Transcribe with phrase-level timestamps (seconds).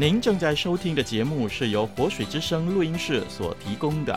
[0.00, 4.16] 您正在收听的节目是由活水之声录音室所提供的。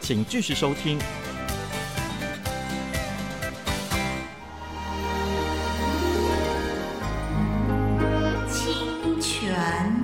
[0.00, 0.98] 请继续收听。
[8.50, 10.03] 清泉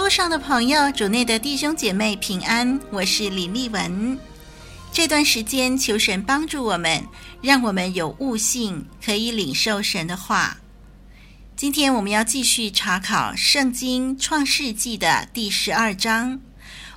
[0.00, 4.18] 络上的朋友，主内的弟兄姐妹平安，我是李丽文。
[4.90, 7.04] 这段时间求神帮助我们，
[7.42, 10.56] 让我们有悟性，可以领受神的话。
[11.54, 16.40] 今天我们要继续查考圣经创世纪的第十二章，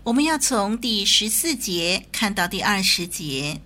[0.05, 3.59] 我们要从第十四节看到第二十节。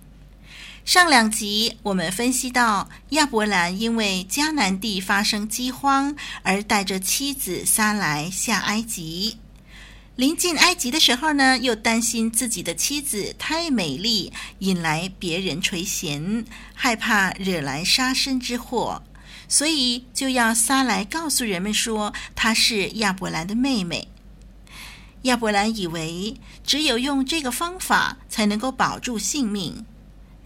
[0.88, 9.36] 上两集我们分析到，亚伯兰因为迦南地发生饥荒，而带着妻子撒来下埃及。
[10.16, 19.02] 临近埃及的时候呢，又担心自己的妻子太美丽，引来别人垂涎，害怕惹来杀身之祸，
[19.46, 24.08] 所以就要撒来告诉人们说她是亚伯兰的妹妹。
[25.24, 29.84] 亚伯兰以为只有用这个方法才能够保住性命。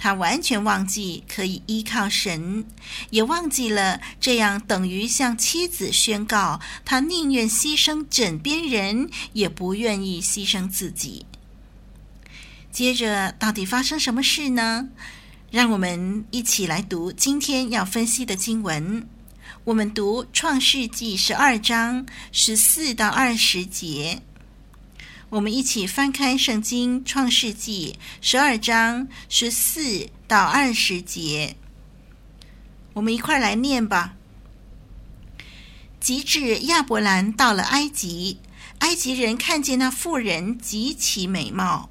[0.03, 2.65] 他完全忘记可以依靠神，
[3.11, 11.25] 也忘记了这样等于向妻子宣告，他宁愿牺牲枕边人，也不愿意牺牲自己。
[12.73, 14.89] 接着，到底发生什么事呢？
[15.53, 19.07] 让我们一起来读今天要分析的经文。
[19.63, 24.21] 我们读创世纪十二章十四到二十节。
[25.33, 31.57] 我们一起翻开圣经《创世纪》十二章十四到二十节，
[32.93, 34.13] 我们一块来念吧。
[35.99, 38.41] 及至亚伯兰到了埃及，
[38.81, 41.89] 埃及人看见那妇人极其美貌，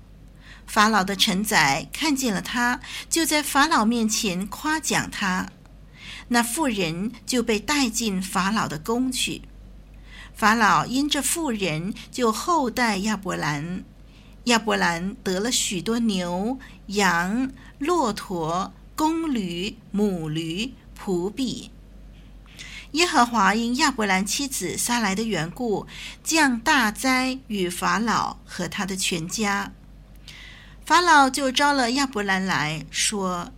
[0.67, 2.79] 法老的臣宰看见了她，
[3.09, 5.49] 就在法老面前夸奖她，
[6.27, 9.41] 那妇人就被带进法老的宫去。
[10.35, 13.83] 法老因这妇人，就厚待亚伯兰。
[14.45, 21.69] 亚伯兰得了许多牛、羊、骆驼、公驴、母驴、仆婢。
[22.93, 25.85] 耶和华因亚伯兰妻子撒来的缘故，
[26.23, 29.71] 降大灾与法老和他的全家。
[30.83, 33.51] 法老就招了亚伯兰来说：“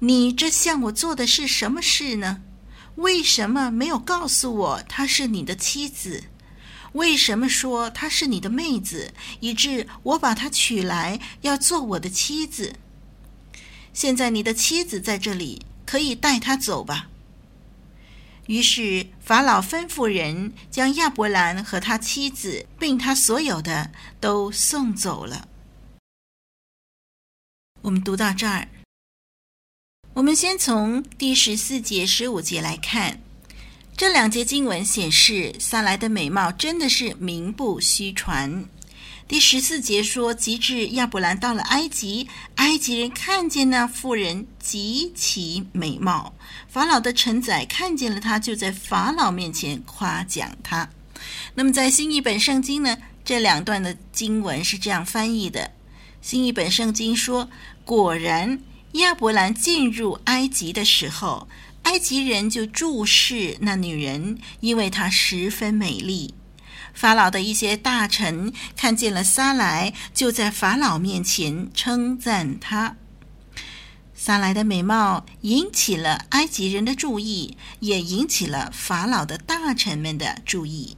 [0.00, 2.42] 你这向我做的是什么事呢？”
[2.98, 6.24] 为什么没有告诉我她是你的妻子？
[6.92, 12.74] 为什么说她是你的妹子，以致我把她娶来要做我的妻子？
[13.92, 17.08] 现在你的妻子在这里，可以带她走吧。
[18.46, 25.46] 于是法老吩咐人将亚伯兰和他妻子，并他所有的都送走了。
[27.82, 28.68] 我们读到这儿。
[30.18, 33.20] 我们先从第十四节、十五节来看，
[33.96, 38.64] 这两节经文显示撒莱的美貌真的是名不虚传。
[39.28, 46.34] 第十四节说，及至亚伯兰到了埃及，埃及人看见那妇人极其美貌，
[46.68, 50.90] 法老的臣宰看见了他，就在法老面前夸奖他。
[51.54, 55.70] 那么在新译本圣经呢，这两段的经文是这样翻译的：
[56.20, 57.48] 新译本圣经说，
[57.84, 58.58] 果然。
[58.92, 61.46] 亚伯兰进入埃及的时候，
[61.82, 66.34] 埃及人就注视那女人，因为她十分美丽。
[66.94, 72.96] 法老的一些大臣看见了撒莱，就在法老面前称赞她。
[74.14, 80.96] 撒莱的美貌引起了埃及人的注意，也引起了法老的大臣们的注意。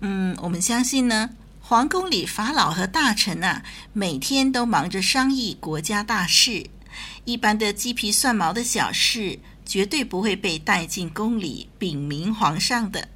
[0.00, 1.30] 嗯，我们相信呢，
[1.60, 6.70] 皇宫里法老和大臣啊，每天都忙着商议国家大事。
[7.24, 13.08] 一般的鸡皮蒜毛的小事，绝对不会被带进宫里禀明皇上的。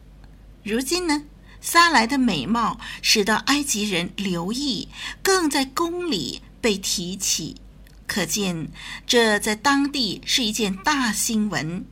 [0.62, 1.22] 如今呢，
[1.60, 4.88] 撒莱的美貌使得埃及人留意，
[5.22, 7.56] 更在宫里被提起，
[8.06, 8.68] 可见
[9.06, 11.84] 这在当地是一件大新闻。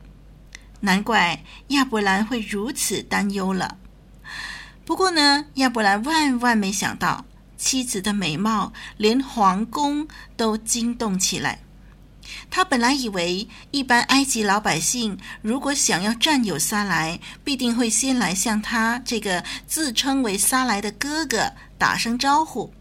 [0.81, 3.77] 难怪亚伯兰会如此担忧了。
[4.85, 7.25] 不过呢，亚伯兰万万没想到，
[7.57, 11.59] 妻子的美貌连皇宫都惊动起来。
[12.49, 22.73] 他本来以为，一般埃及老百姓如果想要占有撒莱，必定会先来向他这个自称为撒莱的哥哥打声招呼。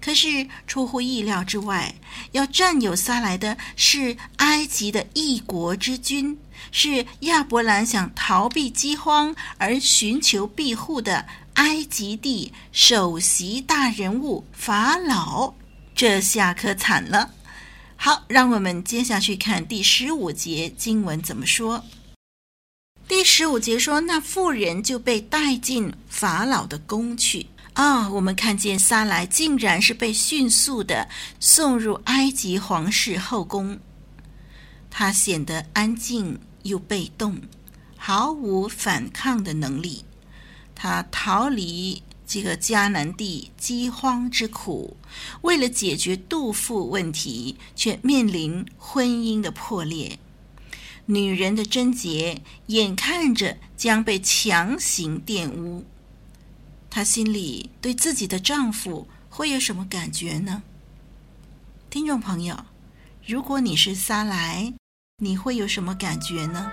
[0.00, 1.94] 可是出乎意料之外，
[2.32, 6.38] 要占有撒莱的是埃及的一国之君，
[6.70, 11.24] 是亚伯兰想逃避饥荒而寻求庇护的
[11.54, 15.54] 埃及地首席大人物法老。
[15.94, 17.30] 这下可惨了。
[17.96, 21.84] 好，让我们接下去看第十五节经文怎么说。
[23.08, 31.08] 第十五节说：“那妇人就被带进法老的宫去。”啊，我们看见撒莱竟然是被迅速地
[31.38, 33.78] 送入埃及皇室后宫。
[34.90, 37.38] 她显得安静又被动，
[37.96, 40.04] 毫无反抗的能力。
[40.74, 42.02] 她逃离。
[42.26, 44.96] 这个迦南地饥荒之苦，
[45.42, 50.18] 为了解决肚腹问题，却面临婚姻的破裂。
[51.06, 55.84] 女人的贞洁眼看着将被强行玷污，
[56.90, 60.64] 她心里对自己的丈夫会有什么感觉呢？
[61.88, 62.66] 听众朋友，
[63.24, 64.74] 如果你是撒莱，
[65.18, 66.72] 你会有什么感觉呢？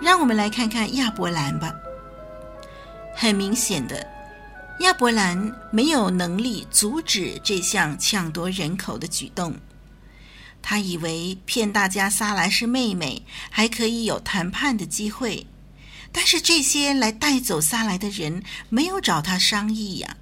[0.00, 1.74] 让我们来看看亚伯兰吧。
[3.14, 4.06] 很明显的，
[4.80, 9.54] 亚伯兰没有能力阻止这项抢夺人口的举动。
[10.62, 15.46] 他以为骗大家撒莱是妹妹，还可以有谈判的机会。
[16.12, 20.16] 但是这些来带走撒莱的人没有找他商议呀。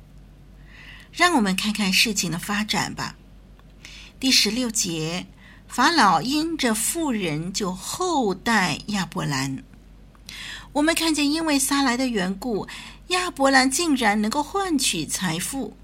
[1.12, 3.16] 让我们看看事情的发展吧。
[4.20, 5.26] 第十六节，
[5.66, 9.64] 法老因着妇人就厚待亚伯兰。
[10.74, 12.68] 我们看见，因为撒来的缘故，
[13.08, 15.76] 亚伯兰竟然能够换取财富。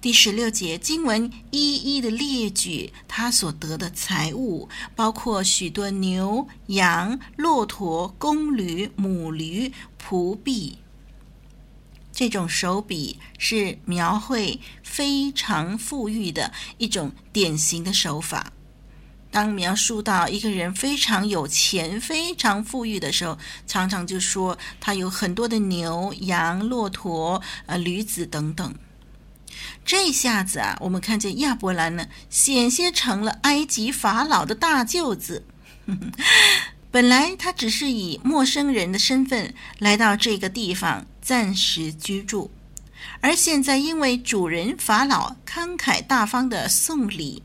[0.00, 9.72] 第十六节经文一一的列举他所得的财物，包括许多牛、羊、骆驼、公驴、母驴、
[10.04, 10.78] 仆婢。
[12.12, 18.52] 这种手笔是描绘非常富裕的一种典型的手法。
[19.32, 28.74] 当描述到一个人非常有钱、非常富裕的时候，常常就说他有很多的牛、羊、骆驼、呃驴子等等。
[29.84, 35.46] 这下子啊，我们看见亚伯兰呢，险些成了埃及法老的大舅子。
[36.92, 42.50] 本来他只是以陌生人的身份来到这个地方暂时居住，
[43.22, 47.42] 而现在因为主人法老慷慨大方的送礼，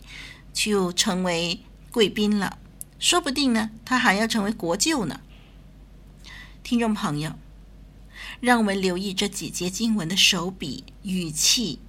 [0.51, 1.61] 就成为。
[1.97, 2.59] 贵宾了，
[2.99, 5.19] 说不定呢，他还要成为国舅呢。
[6.61, 7.33] 听众朋友，
[8.39, 11.79] 让我们留意这几节经文的手笔语气，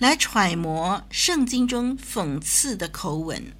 [0.00, 3.52] 来揣摩圣经中讽刺的口吻。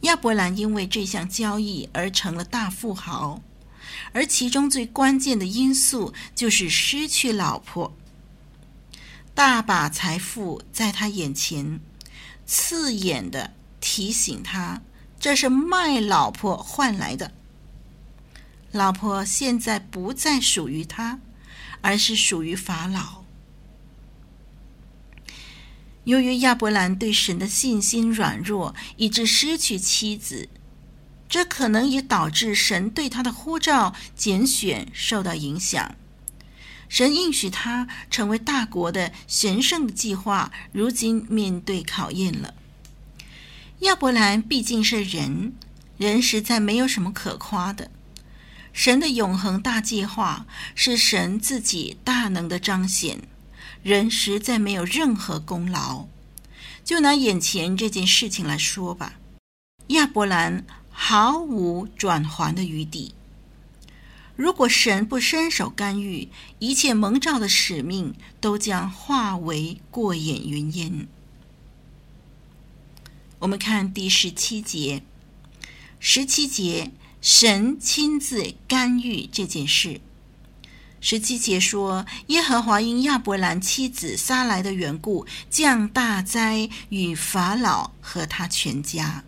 [0.00, 3.42] 亚伯兰因为这项交易而成了大富豪，
[4.14, 7.94] 而其中最关键的因素就是失去老婆，
[9.34, 11.78] 大把财富在他眼前，
[12.46, 13.52] 刺眼的。
[13.84, 14.80] 提醒他，
[15.20, 17.34] 这是卖老婆换来的。
[18.72, 21.20] 老婆现在不再属于他，
[21.82, 23.24] 而是属于法老。
[26.04, 30.48] 由于亚伯兰对神的信心软弱，以致失去妻子，
[31.28, 35.94] 这可能也导致神对他的呼召拣选受到影响。
[36.88, 42.54] 神应许他成为大国的神圣的计划，如今面对考验了。
[43.84, 45.52] 亚伯兰毕竟是人，
[45.98, 47.90] 人实在没有什么可夸的。
[48.72, 53.28] 神的永恒大计划是神自己大能的彰显，
[53.82, 56.06] 人实在没有任何功劳。
[56.82, 59.16] 就拿眼前这件事情来说吧，
[59.88, 63.14] 亚伯兰毫无转圜的余地。
[64.34, 71.06] 如果神不伸手干预，一切蒙召的使命都将化为过眼云烟。
[73.44, 75.02] 我们看第十七节，
[76.00, 80.00] 十七节，神亲自干预这件事。
[80.98, 89.22] 十七节说，耶和华因亚伯兰妻子撒来的缘故，降大灾与法老和他全家。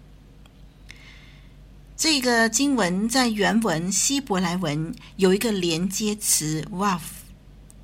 [1.95, 7.01] 这个经文在原文希伯来文有一个连接词 “waf”，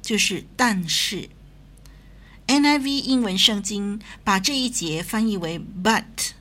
[0.00, 1.28] 就是但是。
[2.52, 6.32] NIV 英文圣经把这一节翻译为 “But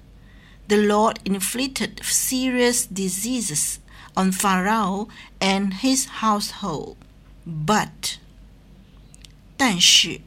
[0.67, 3.75] the Lord inflicted serious diseases
[4.15, 5.07] on Pharaoh
[5.39, 6.97] and his household.”
[7.47, 8.17] But，
[9.55, 10.19] 但是，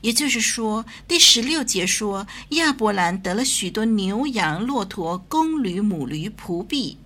[0.00, 6.98] 也就是说，第十六节说亚伯兰得了许多牛羊、骆驼、公驴、母驴、仆婢。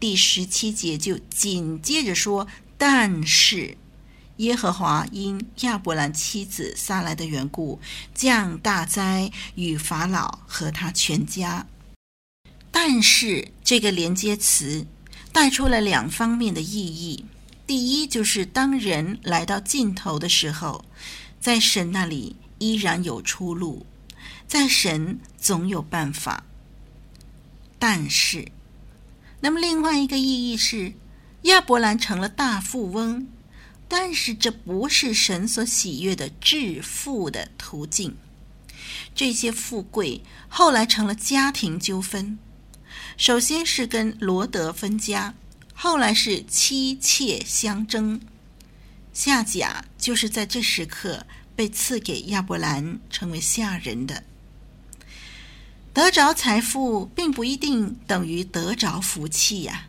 [0.00, 3.76] 第十七节就紧接着说，但是
[4.38, 7.80] 耶和华因亚伯兰妻子撒来的缘故，
[8.14, 11.66] 降大灾与法老和他全家。
[12.70, 14.86] 但是这个连接词
[15.30, 17.24] 带出了两方面的意义。
[17.66, 20.84] 第一，就是当人来到尽头的时候，
[21.38, 23.86] 在神那里依然有出路，
[24.46, 26.44] 在神总有办法。
[27.78, 28.48] 但是，
[29.40, 30.94] 那么另外一个意义是，
[31.42, 33.26] 亚伯兰成了大富翁，
[33.94, 38.16] 但是这不是神所喜悦的致富的途径。
[39.14, 42.38] 这些富贵后来成了家庭纠纷，
[43.18, 45.34] 首先是跟罗德分家。
[45.74, 48.18] 后来是妻妾相争，
[49.12, 54.24] 夏甲就是在这时刻被赐给亚伯兰成为下人的。
[55.92, 59.88] 得着财富并不一定等于得着福气呀，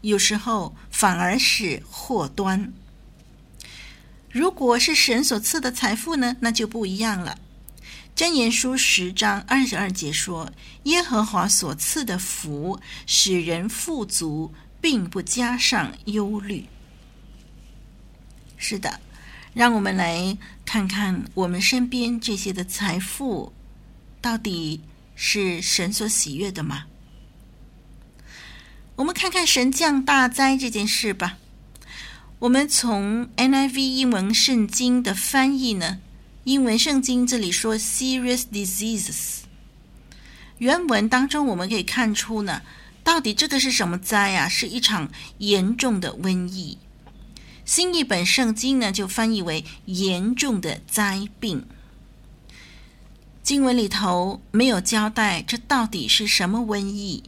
[0.00, 2.72] 有时候反而是祸端。
[4.34, 7.38] 如果是神所赐的财富呢，那就不一样了。
[8.16, 14.52] 箴言书十章二十二节说：“耶和华所赐的福，使人富足。”
[14.84, 16.66] 并不加上忧虑。
[18.58, 19.00] 是的，
[19.54, 20.36] 让我们来
[20.66, 23.54] 看看我们身边这些的财富，
[24.20, 24.82] 到底
[25.14, 26.84] 是神所喜悦的吗？
[28.96, 31.38] 我们看看神降大灾这件事吧。
[32.44, 36.00] 我们从 NIV 英文圣经的翻译呢，
[36.44, 39.44] 英文圣经这里说 “serious diseases”，
[40.58, 42.60] 原文当中我们可以看出呢。
[43.02, 44.46] 到底这个是什么灾啊？
[44.46, 46.76] 是一场严重的瘟疫。
[47.64, 51.64] 新译本圣经呢，就翻译为严重的灾病。
[53.42, 57.22] 经文里头没有交代这到底是什么瘟疫，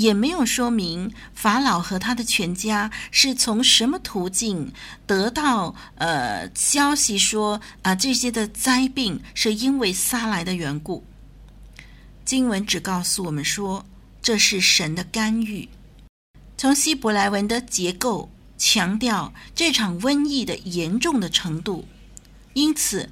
[0.00, 4.72] 也没有说明法老和他的全家是从什么途径
[5.06, 11.04] 得到呃消息说啊、这些的灾病是因为撒来的缘故。
[12.24, 13.86] 经文只告诉我们说。
[14.20, 15.70] 这是神的干预。
[16.58, 21.86] 从希伯来文的结构强调这场瘟疫的严重的程度，
[22.52, 23.08] 因此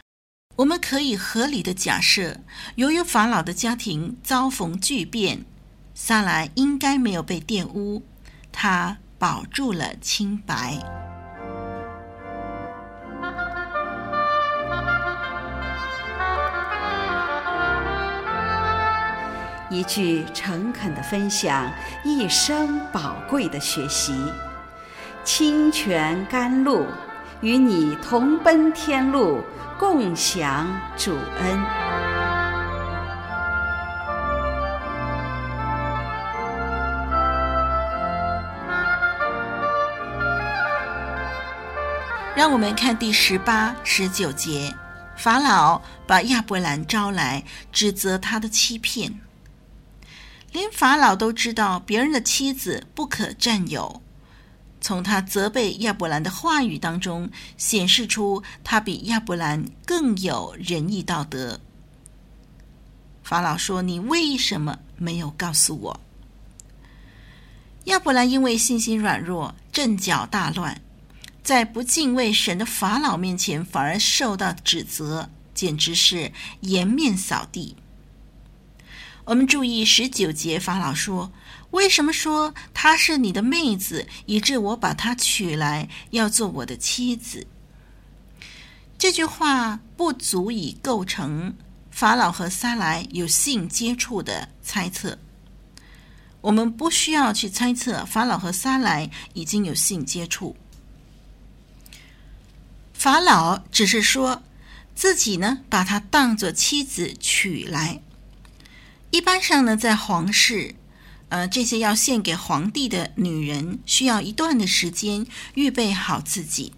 [0.56, 2.40] 我们可以合理的假设，
[2.74, 5.46] 由于法老的家庭遭逢巨变，
[5.98, 8.02] 萨兰应该没有被玷污，
[8.52, 10.74] 他保住了清白。
[19.70, 21.72] 一句诚恳的分享，
[22.04, 24.14] 一生宝贵的学习。
[25.24, 26.84] 清泉甘露，
[27.40, 29.40] 与你同奔天路，
[29.78, 31.85] 共享主恩。
[42.36, 44.70] 让我们看第十八、十九节，
[45.16, 49.18] 法老把亚伯兰招来，指责他的欺骗。
[50.52, 54.02] 连法老都知道别人的妻子不可占有，
[54.82, 61.58] 从他责备亚伯兰的话语当中显示出他比亚伯兰更有仁义道德。
[63.22, 66.00] 法老说：“你为什么没有告诉我？”
[67.84, 70.82] 亚伯兰因为信心软弱，阵脚大乱，
[71.46, 77.76] 在不敬畏神的法老面前反而受到指责，简直是颜面扫地。
[79.26, 81.30] 我们注意十九节，法老说
[81.70, 87.46] ：“为什么说她是你的妹子，以致我把她娶来，要做我的妻子？”
[88.98, 91.54] 这句话不足以构成
[91.92, 95.16] 法老和撒莱有性接触的猜测。
[96.40, 100.56] 我们不需要去猜测法老和撒莱已经有性接触。
[102.96, 104.42] 法老只是说
[104.94, 108.00] 自己呢，把她当作妻子娶来。
[109.10, 110.74] 一般上呢，在皇室，
[111.28, 116.72] 呃，这些要献给皇帝的女人，需要一段的时间预备好自己。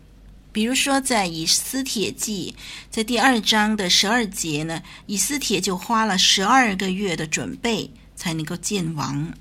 [0.52, 2.54] 比如说，在以斯帖记，
[2.90, 9.32] 在第二章的十二节呢，以斯帖就花了十二个月的准备才能够见王。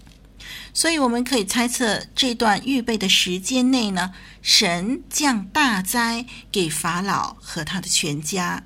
[0.78, 8.64] 所以我们可以猜测，这段预备的时间内呢，神降大灾给法老和他的全家，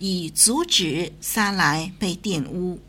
[0.00, 2.80] 以阻止撒莱被玷污。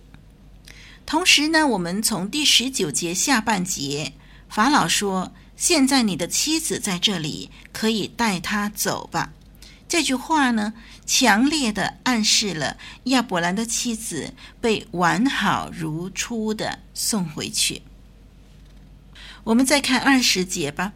[1.05, 4.13] 同时呢，我们从第十九节下半节，
[4.49, 9.33] 法老说：“现在你的妻子在这里，可以带她走吧。”
[9.87, 10.73] 这句话呢，
[11.05, 17.83] 强烈地暗示了亚伯兰的妻子被完好如初的送回去。
[19.45, 20.93] 我们再看二十节吧。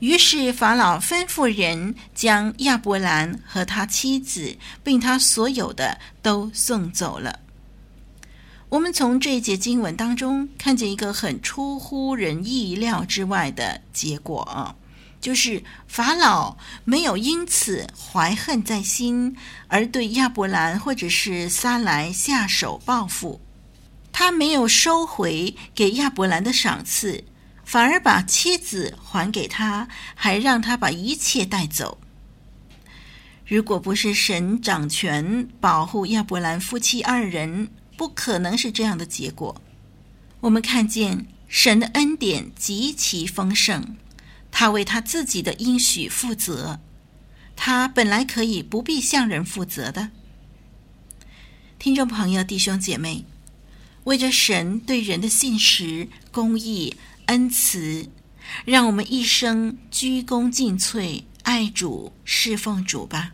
[0.00, 7.40] 于是法老吩咐人将亚伯兰和他妻子，并他所有的都送走了。
[8.68, 14.76] 我们从这一节经文当中看见一个很出乎人意料之外的结果啊，
[15.20, 19.36] 就是法老没有因此怀恨在心，
[19.66, 23.40] 而对亚伯兰或者是撒莱下手报复，
[24.12, 27.24] 他没有收回给亚伯兰的赏赐，
[27.68, 31.98] 反而把妻子还给他，还让他把一切带走。
[33.46, 39.60] 如果不是神掌权保护亚伯兰夫妻二人，不可能是这样的结果。
[40.40, 43.98] 我们看见神的恩典极其丰盛，
[44.50, 46.80] 他为他自己的应许负责。
[47.54, 50.08] 他本来可以不必向人负责的。
[51.78, 53.26] 听众朋友、弟兄姐妹，
[54.04, 56.96] 为着神对人的信实、公义、
[57.28, 58.08] 恩慈，
[58.64, 63.32] 让我们一生鞠躬尽瘁，爱主、侍奉主吧。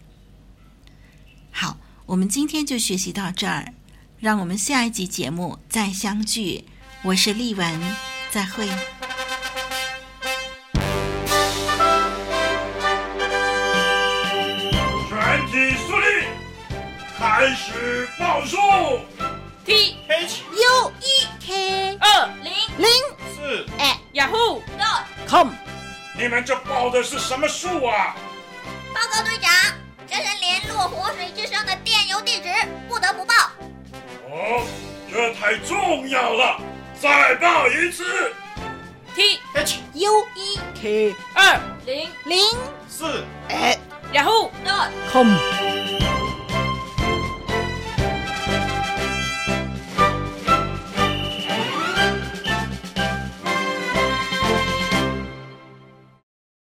[1.53, 3.73] 好，我们今天就学习到这儿。
[4.19, 6.65] 让我们下一集节目再相聚。
[7.03, 7.81] 我是丽文，
[8.31, 8.67] 再会。
[15.09, 16.27] 全体肃立，
[17.17, 18.57] 开始报数。
[26.17, 28.15] 你们这报的是什么数啊？
[28.95, 29.51] 报告队长，
[30.07, 32.49] 这是联络活水之声的电邮地址，
[32.89, 33.35] 不得不报。
[34.31, 34.65] 哦，
[35.11, 36.61] 这太重要了，
[37.01, 38.33] 再报一次。
[39.17, 42.39] T H U E K 二零零
[42.89, 43.25] 四。
[43.49, 43.77] 哎
[44.13, 46.04] Yahoo dot com。